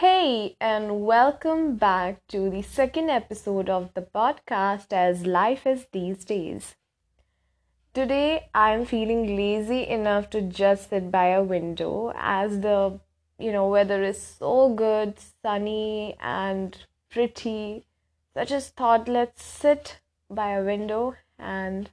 [0.00, 6.22] Hey, and welcome back to the second episode of the podcast as life is these
[6.22, 6.74] days.
[7.94, 13.00] Today, I'm feeling lazy enough to just sit by a window as the
[13.38, 16.76] you know weather is so good, sunny, and
[17.08, 17.86] pretty.
[18.34, 21.88] So I just thought let's sit by a window and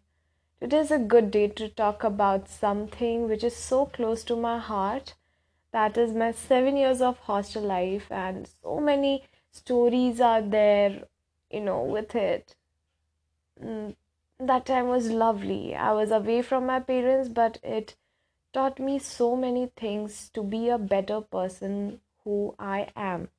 [0.59, 4.59] it is a good day to talk about something which is so close to my
[4.59, 5.13] heart
[5.73, 11.03] that is my seven years of hostel life and so many stories are there
[11.51, 12.55] you know with it.
[13.63, 13.95] Mm,
[14.39, 15.75] that time was lovely.
[15.75, 17.95] I was away from my parents but it
[18.53, 23.29] taught me so many things to be a better person who i am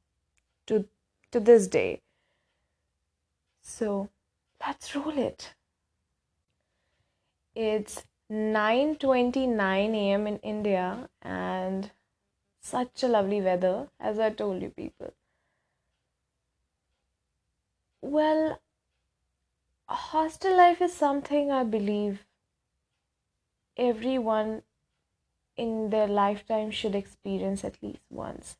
[0.66, 0.86] to
[1.32, 2.02] to this day.
[3.62, 4.10] So
[4.60, 5.54] let's roll it.
[7.54, 10.26] It's 9:29 a.m.
[10.26, 11.90] in India and
[12.64, 15.12] such a lovely weather, as I told you people.
[18.00, 18.60] Well,
[19.88, 22.26] hostel life is something I believe
[23.76, 24.62] everyone
[25.56, 28.56] in their lifetime should experience at least once.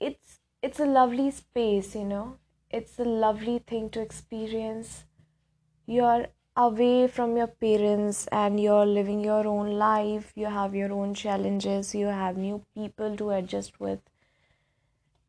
[0.00, 2.38] It's it's a lovely space, you know.
[2.70, 5.04] It's a lovely thing to experience.
[5.86, 11.14] You're away from your parents and you're living your own life, you have your own
[11.14, 14.00] challenges, you have new people to adjust with.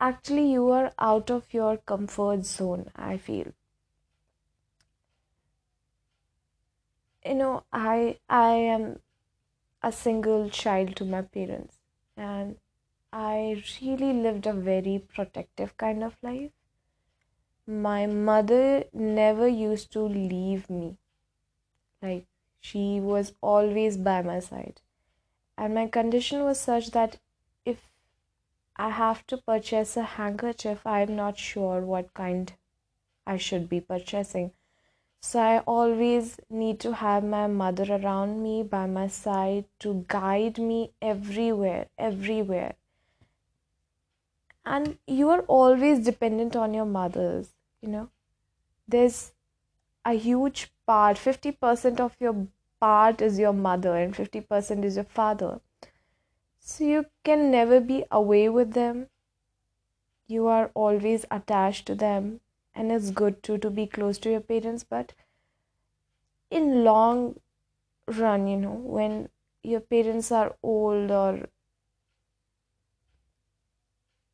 [0.01, 3.53] Actually, you are out of your comfort zone, I feel.
[7.25, 9.01] You know, I I am
[9.83, 11.79] a single child to my parents
[12.17, 12.59] and
[13.13, 16.51] I really lived a very protective kind of life.
[17.65, 20.99] My mother never used to leave me
[22.01, 22.25] like
[22.59, 24.81] she was always by my side.
[25.57, 27.19] And my condition was such that
[27.65, 27.89] if
[28.75, 32.53] I have to purchase a handkerchief, I'm not sure what kind
[33.27, 34.51] I should be purchasing.
[35.21, 40.57] So I always need to have my mother around me by my side to guide
[40.57, 42.73] me everywhere, everywhere.
[44.65, 47.49] And you are always dependent on your mothers,
[47.81, 48.09] you know.
[48.87, 49.31] There's
[50.03, 52.35] a huge part 50% of your
[52.85, 55.51] part is your mother and 50% is your father.
[56.59, 59.07] So you can never be away with them.
[60.27, 62.39] You are always attached to them.
[62.73, 64.83] And it's good too to be close to your parents.
[64.83, 65.13] But
[66.51, 67.35] in long
[68.07, 69.29] run you know when
[69.63, 71.47] your parents are old or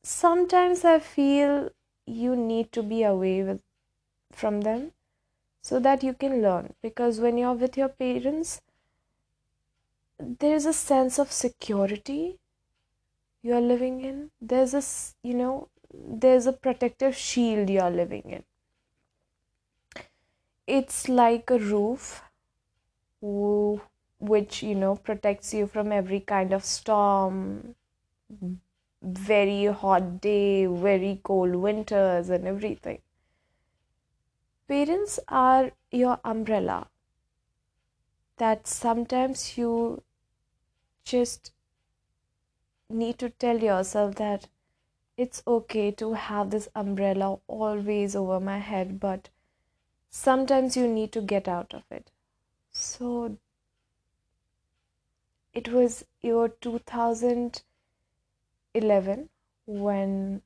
[0.03, 1.69] sometimes i feel
[2.05, 3.59] you need to be away with
[4.31, 4.91] from them
[5.61, 6.73] so that you can learn.
[6.81, 8.61] Because when you're with your parents
[10.19, 12.37] there's a sense of security
[13.41, 14.29] you're living in.
[14.39, 14.83] There's a
[15.27, 18.43] you know there's a protective shield you're living in.
[20.67, 22.23] It's like a roof
[24.19, 27.75] which you know protects you from every kind of storm
[29.01, 33.01] very hot day very cold winters and everything
[34.67, 36.87] parents are your umbrella
[38.37, 40.03] that sometimes you
[41.03, 41.51] just
[42.89, 44.47] need to tell yourself that
[45.17, 49.29] it's okay to have this umbrella always over my head, but
[50.09, 52.11] sometimes you need to get out of it.
[52.71, 53.37] So
[55.53, 59.29] it was year 2011
[59.65, 60.43] when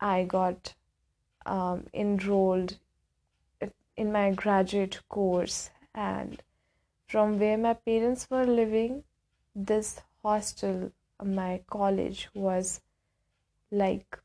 [0.00, 0.74] I got
[1.46, 2.78] um, enrolled
[3.96, 5.70] in my graduate course.
[5.94, 6.42] And
[7.06, 9.04] from where my parents were living
[9.54, 10.90] this hostel
[11.22, 12.80] my college was
[13.70, 14.18] like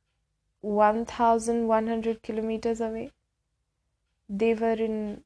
[0.61, 3.11] 1100 kilometers away.
[4.27, 5.23] They were in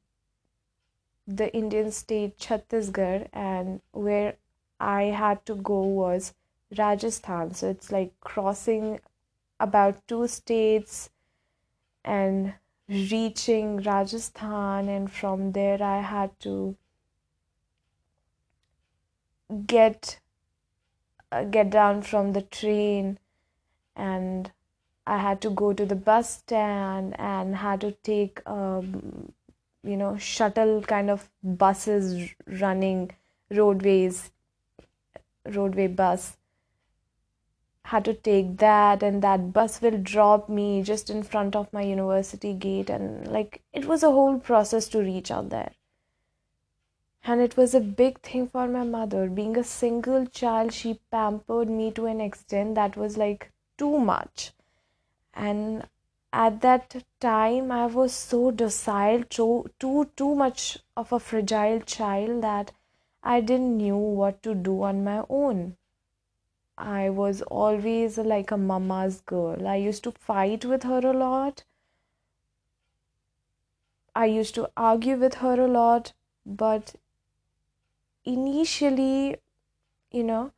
[1.26, 4.36] the indian state chhattisgarh and where
[4.78, 6.34] i had to go was
[6.78, 7.54] rajasthan.
[7.54, 9.00] So it's like crossing
[9.60, 11.10] about two states
[12.04, 12.54] and
[12.90, 16.76] reaching Rajasthan, and from there I had to
[19.68, 20.20] get
[21.32, 23.20] uh, get down from the train
[23.96, 24.52] and
[25.06, 29.34] I had to go to the bus stand and had to take um,
[29.84, 33.12] you know shuttle kind of buses running
[33.52, 34.32] roadways
[35.46, 36.38] roadway bus
[37.86, 41.82] had to take that and that bus will drop me just in front of my
[41.82, 42.90] university gate.
[42.90, 45.72] And like it was a whole process to reach out there.
[47.24, 49.30] And it was a big thing for my mother.
[49.30, 54.52] Being a single child she pampered me to an extent that was like too much.
[55.34, 55.88] And
[56.34, 62.42] at that time i was so docile too too too much of a fragile child
[62.42, 62.72] that
[63.22, 65.62] i didn't knew what to do on my own
[66.92, 69.68] i was always like a mama's girl.
[69.68, 71.64] I used to fight with her a lot.
[74.16, 76.14] I used to argue with her a lot
[76.46, 76.94] but
[78.26, 79.38] initially
[80.12, 80.52] you know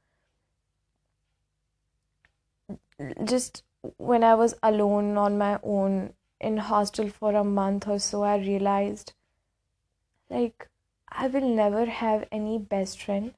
[3.23, 3.63] just
[3.97, 8.35] when i was alone on my own in hostel for a month or so i
[8.37, 9.13] realized
[10.29, 10.69] like
[11.09, 13.33] i will never have any best friend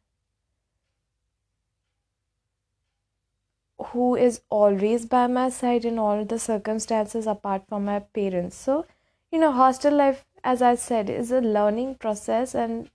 [3.92, 8.86] who is always by my side in all the circumstances apart from my parents so
[9.32, 12.90] you know hostel life as i said is a learning process and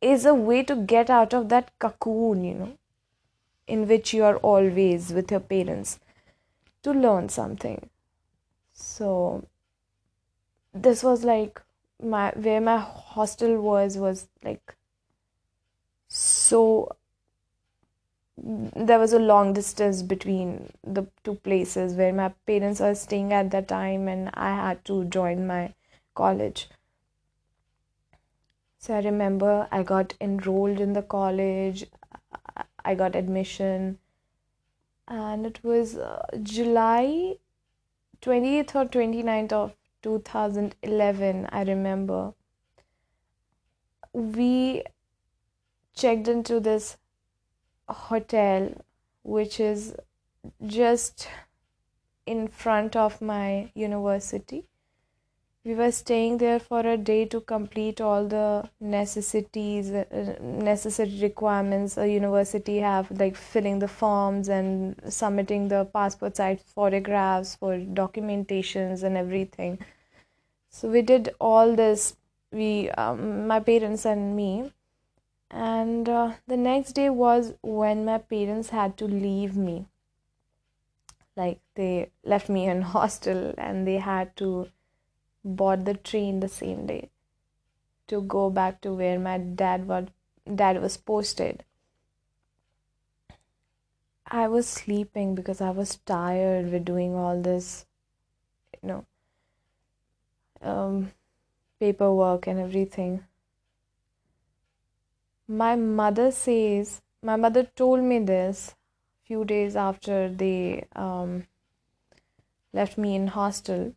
[0.00, 2.72] is a way to get out of that cocoon, you know,
[3.66, 5.98] in which you are always with your parents
[6.82, 7.88] to learn something.
[8.72, 9.44] So,
[10.72, 11.62] this was like
[12.02, 14.76] my where my hostel was was like
[16.08, 16.95] so
[18.38, 23.50] there was a long distance between the two places where my parents were staying at
[23.50, 25.74] that time and I had to join my
[26.14, 26.68] college.
[28.78, 31.86] So I remember I got enrolled in the college,
[32.84, 33.98] I got admission,
[35.08, 37.36] and it was uh, July
[38.20, 42.34] 20th or 29th of 2011, I remember.
[44.12, 44.84] We
[45.94, 46.96] checked into this
[47.88, 48.72] hotel,
[49.22, 49.94] which is
[50.64, 51.28] just
[52.26, 54.64] in front of my university.
[55.64, 61.96] We were staying there for a day to complete all the necessities uh, necessary requirements
[61.98, 69.02] a university have like filling the forms and submitting the passport size photographs for documentations
[69.02, 69.80] and everything.
[70.70, 72.16] So we did all this
[72.52, 74.72] we um, my parents and me
[75.50, 79.86] and uh, the next day was when my parents had to leave me.
[81.36, 84.68] Like they left me in hostel and they had to
[85.44, 87.10] board the train the same day
[88.08, 90.08] to go back to where my dad was
[90.54, 91.64] dad was posted.
[94.28, 97.86] I was sleeping because i was tired with doing all this
[98.82, 99.06] you know
[100.62, 101.12] um,
[101.78, 103.24] paperwork and everything
[105.48, 108.74] my mother says my mother told me this
[109.24, 111.46] few days after they um,
[112.72, 113.94] left me in hostel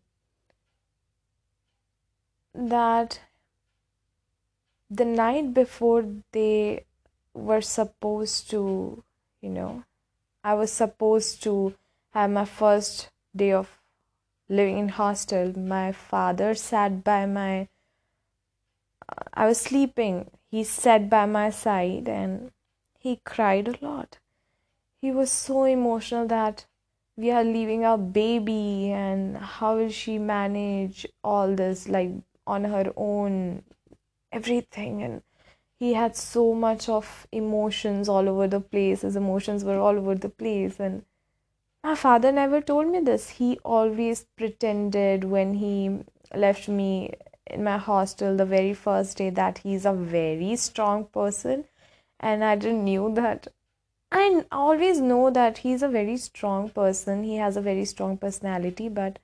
[2.53, 3.19] that
[4.89, 6.85] the night before they
[7.33, 9.03] were supposed to,
[9.41, 9.83] you know,
[10.43, 11.75] I was supposed to
[12.11, 13.69] have my first day of
[14.47, 15.57] living in hostel.
[15.57, 17.67] My father sat by my,
[19.33, 20.31] I was sleeping.
[20.51, 22.51] He sat by my side and
[22.97, 24.17] he cried a lot.
[25.01, 26.65] He was so emotional that
[27.15, 32.11] we are leaving our baby and how will she manage all this like
[32.47, 33.63] on her own
[34.31, 35.03] everything.
[35.03, 35.21] And
[35.77, 39.01] he had so much of emotions all over the place.
[39.01, 40.79] His emotions were all over the place.
[40.79, 41.03] And
[41.83, 43.29] my father never told me this.
[43.29, 45.99] He always pretended when he
[46.33, 47.13] left me
[47.49, 51.65] in my hostel the very first day that he's a very strong person
[52.19, 53.47] and i didn't knew that
[54.11, 58.89] i always know that he's a very strong person he has a very strong personality
[58.89, 59.19] but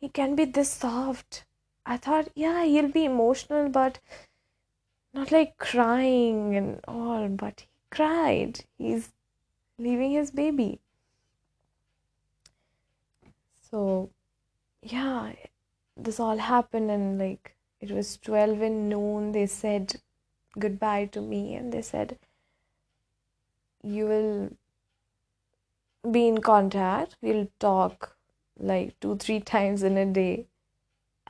[0.00, 1.44] he can be this soft
[1.86, 3.98] I thought, yeah, he'll be emotional, but
[5.12, 8.64] not like crying and all, but he cried.
[8.78, 9.12] He's
[9.78, 10.80] leaving his baby.
[13.60, 14.10] So,
[14.82, 15.32] yeah,
[15.96, 19.32] this all happened, and like it was 12 in noon.
[19.32, 20.00] They said
[20.58, 22.18] goodbye to me, and they said,
[23.82, 24.50] You will
[26.10, 27.16] be in contact.
[27.22, 28.16] We'll talk
[28.58, 30.46] like two, three times in a day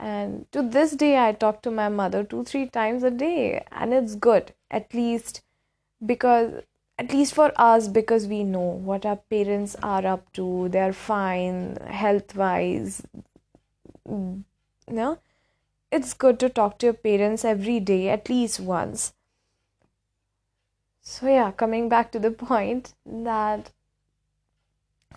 [0.00, 3.92] and to this day i talk to my mother two three times a day and
[3.92, 5.42] it's good at least
[6.04, 6.62] because
[6.98, 11.76] at least for us because we know what our parents are up to they're fine
[11.86, 13.02] health wise
[14.92, 15.18] know
[15.90, 19.12] it's good to talk to your parents every day at least once
[21.00, 23.72] so yeah coming back to the point that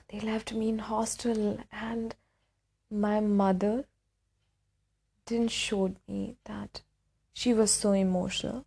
[0.10, 2.15] they left me in hostel and
[2.89, 3.86] my mother
[5.25, 6.82] didn't show me that
[7.34, 8.65] she was so emotional.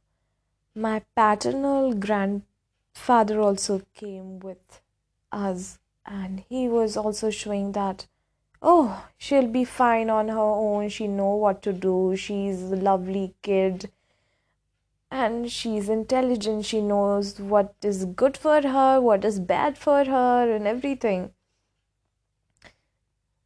[0.74, 4.80] My paternal grandfather also came with
[5.30, 8.06] us, and he was also showing that
[8.62, 10.88] oh she'll be fine on her own.
[10.88, 12.16] She know what to do.
[12.16, 13.90] She's a lovely kid.
[15.10, 16.64] And she's intelligent.
[16.64, 21.30] She knows what is good for her what is bad for her and everything.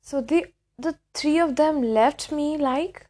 [0.01, 0.47] So the
[0.79, 3.07] the three of them left me like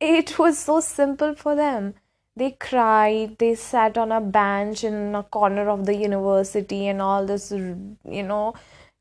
[0.00, 1.94] it was so simple for them.
[2.34, 3.38] They cried.
[3.38, 8.22] They sat on a bench in a corner of the university and all this you
[8.22, 8.54] know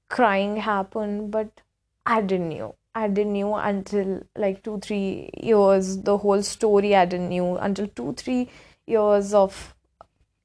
[0.09, 1.31] crying happened.
[1.31, 1.61] But
[2.05, 7.05] i didn't know i didn't know until like 2 3 years the whole story i
[7.05, 8.47] didn't know until 2 3
[8.87, 9.75] years of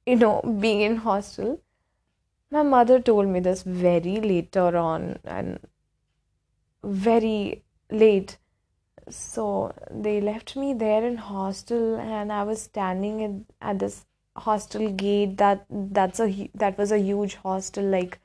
[0.05, 1.61] you know being in hostel.
[2.49, 5.59] My mother told me this very later on and
[6.83, 8.37] very late.
[9.09, 14.89] So they left me there in hostel and i was standing at, at this hostel
[14.91, 18.19] gate that that's a that was a huge hostel like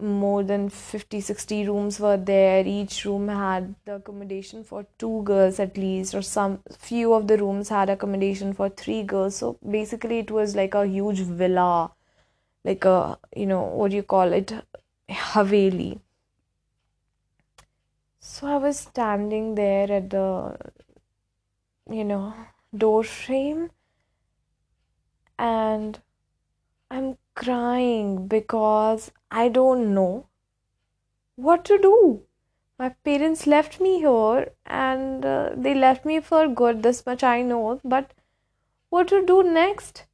[0.00, 2.64] more than 50 60 rooms were there.
[2.66, 7.38] Each room had the accommodation for two girls at least or some few of the
[7.38, 9.36] rooms had accommodation for three girls.
[9.36, 11.92] So basically it was like a huge villa
[12.64, 14.52] like a you know what do you call it?
[15.08, 16.00] Haveli.
[18.20, 20.56] So i was standing there at the
[21.90, 22.34] you know
[22.76, 23.70] door frame
[25.38, 25.98] and
[26.90, 30.26] i'm crying because I don't know
[31.36, 32.22] what to do.
[32.78, 37.42] My parents left me here and uh, they left me for good, this much I
[37.42, 38.12] know, but
[38.88, 40.04] what to do next?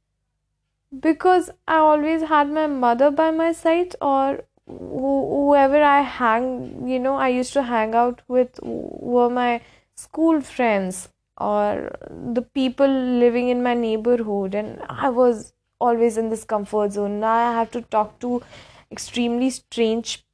[0.99, 7.15] Because I always had my mother by my side, or whoever I hang, you know,
[7.15, 9.61] I used to hang out with were my
[9.95, 16.43] school friends or the people living in my neighborhood, and I was always in this
[16.43, 17.19] comfort zone.
[17.19, 18.41] Now I have to talk to
[18.91, 20.25] extremely strange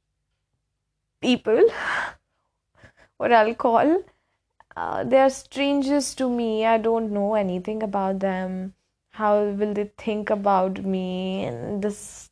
[1.20, 1.68] people,
[3.16, 4.02] what I'll call.
[4.76, 6.66] Uh, they are strangers to me.
[6.66, 8.74] I don't know anything about them.
[9.10, 11.44] How will they think about me?
[11.44, 12.30] And this,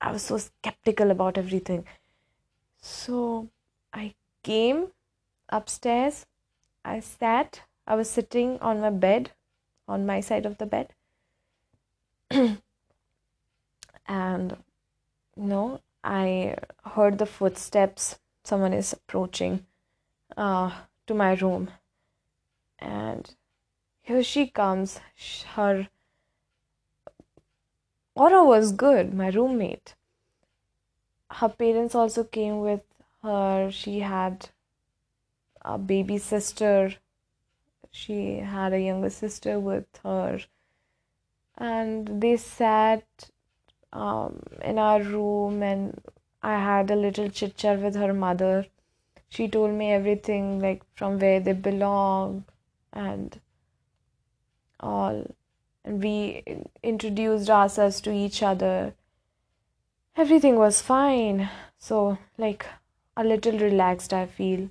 [0.00, 1.84] I was so skeptical about everything.
[2.80, 3.48] So
[3.92, 4.88] I came
[5.50, 6.24] upstairs.
[6.84, 7.60] I sat.
[7.86, 9.32] I was sitting on my bed,
[9.86, 10.94] on my side of the bed.
[14.06, 14.56] and
[15.36, 18.18] no, I heard the footsteps.
[18.44, 19.66] Someone is approaching
[20.36, 20.72] uh,
[21.06, 21.70] to my room.
[22.78, 23.34] And
[24.00, 25.00] here she comes.
[25.54, 25.88] Her
[28.14, 29.94] aura was good, my roommate.
[31.30, 32.82] Her parents also came with
[33.22, 33.70] her.
[33.70, 34.50] She had
[35.62, 36.94] a baby sister.
[37.90, 40.40] She had a younger sister with her.
[41.56, 43.30] And they sat
[43.92, 46.00] um, in our room and
[46.42, 48.66] I had a little chit chat with her mother.
[49.28, 52.44] She told me everything like from where they belong
[52.92, 53.40] and
[54.80, 55.26] all.
[55.84, 56.42] And we
[56.82, 58.94] introduced ourselves to each other.
[60.16, 61.48] Everything was fine.
[61.78, 62.66] So, like,
[63.16, 64.68] a little relaxed, I feel.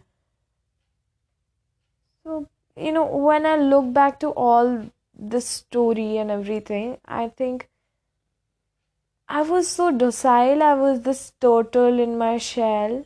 [2.24, 2.48] So,
[2.78, 7.68] you know, when I look back to all the story and everything, I think
[9.34, 10.62] I was so docile.
[10.62, 13.06] I was this turtle in my shell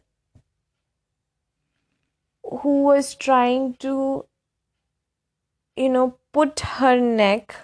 [2.62, 4.26] who was trying to,
[5.76, 7.56] you know, put her neck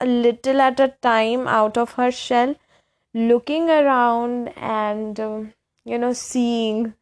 [0.00, 2.54] a little at a time out of her shell,
[3.14, 5.54] looking around and, um,
[5.86, 6.92] you know, seeing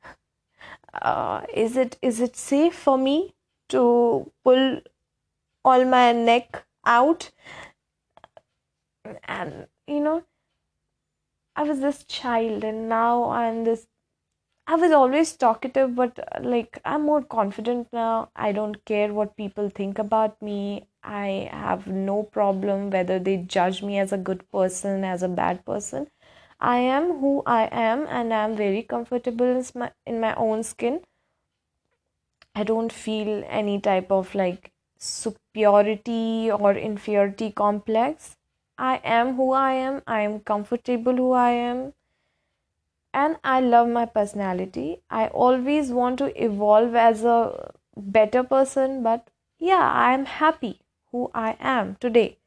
[1.02, 3.34] uh, is it is it safe for me
[3.70, 4.80] to pull
[5.64, 7.30] all my neck out
[9.24, 10.22] and you know
[11.56, 13.86] I was this child and now I'm this
[14.66, 18.30] I was always talkative but uh, like I'm more confident now.
[18.36, 20.88] I don't care what people think about me.
[21.04, 25.64] I have no problem whether they judge me as a good person as a bad
[25.64, 26.08] person.
[26.60, 31.02] I am who I am and I'm very comfortable in my, in my own skin.
[32.54, 38.36] I don't feel any type of like superiority or inferiority complex.
[38.78, 41.94] I am who I am, I am comfortable who I am,
[43.14, 45.02] and I love my personality.
[45.10, 51.30] I always want to evolve as a better person, but yeah, I am happy who
[51.34, 52.38] I am today.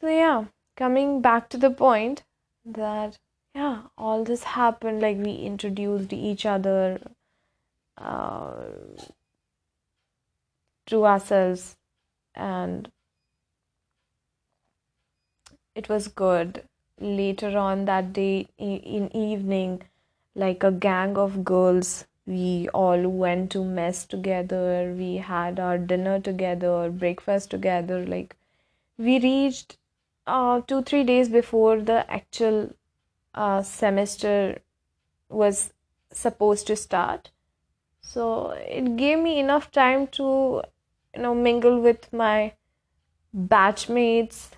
[0.00, 0.46] So, yeah,
[0.76, 2.22] coming back to the point
[2.64, 3.18] that
[3.54, 7.00] yeah, all this happened like we introduced each other
[7.98, 8.64] uh,
[10.86, 11.76] to ourselves
[12.34, 12.90] and
[15.74, 16.64] it was good.
[17.00, 19.82] Later on that day in evening,
[20.34, 24.94] like a gang of girls, we all went to mess together.
[24.96, 28.04] We had our dinner together, breakfast together.
[28.06, 28.36] Like
[28.98, 29.78] we reached
[30.26, 32.74] uh, two three days before the actual
[33.34, 34.60] uh, semester
[35.28, 35.72] was
[36.12, 37.30] supposed to start
[38.02, 40.62] so it gave me enough time to
[41.14, 42.52] you know mingle with my
[43.36, 44.50] batchmates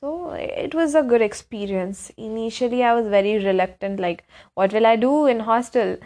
[0.00, 2.10] so it was a good experience.
[2.16, 5.96] Initially i was very reluctant like what will i do in hostel?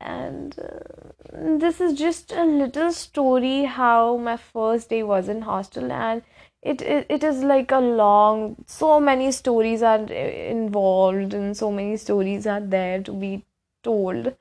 [0.00, 5.90] And uh, this is just a little story how my first day was in hostel
[5.90, 6.22] and
[6.62, 11.96] it, it it is like a long so many stories are involved and so many
[11.96, 13.44] stories are there to be
[13.82, 14.36] told.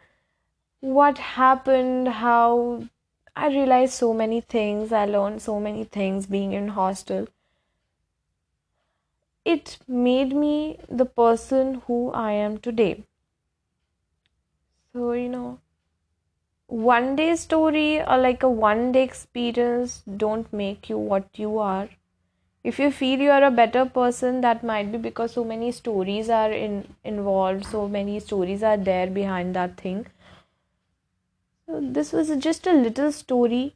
[0.82, 2.84] What happened how
[3.36, 7.28] i realized so many things i learned so many things being in hostel
[9.46, 13.04] it made me the person who i am today.
[14.94, 15.60] So you know
[16.68, 21.88] one day story or like a one day experience don't make you what you are.
[22.64, 26.30] If you feel you are a better person that might be because so many stories
[26.30, 30.06] are in involved so many stories are there behind that thing.
[31.66, 33.76] So this was just a little story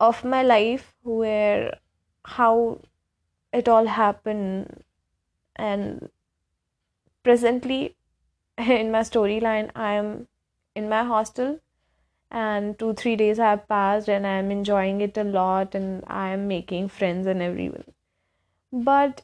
[0.00, 1.78] of my life where
[2.24, 2.78] how
[3.52, 4.84] it all happened.
[5.56, 6.10] And
[7.22, 7.96] presently
[8.58, 10.26] in my storyline i am
[10.74, 11.58] in my hostel.
[12.30, 16.48] And two three days have passed and i'm enjoying it a lot and i am
[16.48, 17.84] making friends and everyone.
[18.72, 19.22] But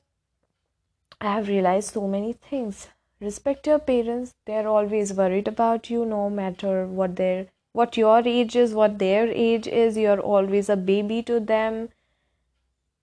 [1.20, 2.88] i have realized so many things.
[3.20, 4.34] Respect your parents.
[4.46, 9.26] They're always worried about you no matter what their what your age is what their
[9.28, 9.96] age is.
[9.96, 11.88] You're always a baby to them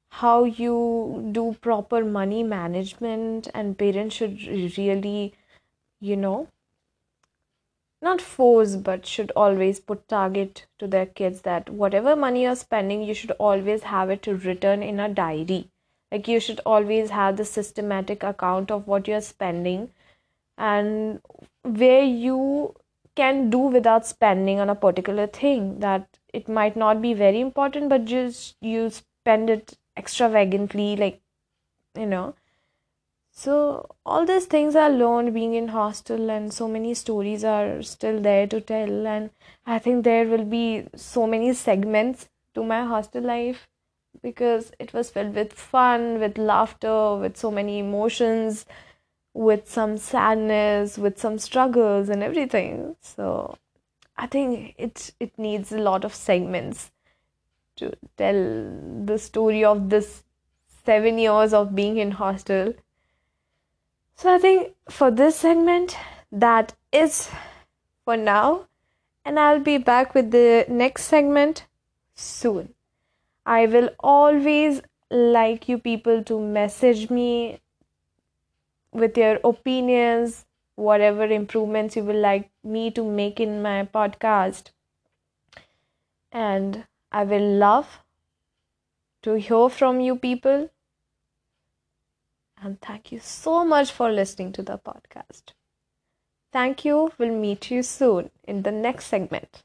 [0.09, 4.41] how you do proper money management and parents should
[4.77, 5.33] really
[5.99, 6.47] you know
[8.01, 13.01] not force but should always put target to their kids that whatever money you're spending
[13.03, 15.69] you should always have it to return in a diary.
[16.11, 19.89] Like you should always have the systematic account of what you're spending
[20.57, 21.21] and
[21.63, 22.75] where you
[23.15, 27.89] can do without spending on a particular thing that it might not be very important
[27.89, 31.21] but just you spend it extravagantly like
[31.95, 32.35] you know
[33.31, 38.19] so all these things are learned being in hostel and so many stories are still
[38.21, 39.29] there to tell and
[39.65, 43.67] I think there will be so many segments to my hostel life
[44.21, 48.65] because it was filled with fun, with laughter, with so many emotions,
[49.33, 52.95] with some sadness, with some struggles and everything.
[53.01, 53.57] So
[54.17, 56.91] I think it it needs a lot of segments
[57.77, 58.41] to tell
[59.05, 60.23] the story of this
[60.85, 62.73] seven years of being in hostel
[64.17, 65.97] so I think for this segment,
[66.31, 67.29] that is
[68.05, 68.67] for now.
[69.25, 71.65] And I'll be back with the next segment
[72.13, 72.73] soon.
[73.45, 77.59] I will always like you people to message me
[78.93, 84.71] with your opinions, whatever improvements you will like me to make in my podcast.
[86.31, 86.85] And
[87.15, 88.01] I will love
[89.23, 90.69] to hear from you people
[92.61, 95.53] and thank you so much for listening to the podcast.
[96.51, 97.13] Thank you.
[97.17, 99.63] We'll meet you soon in the next segment.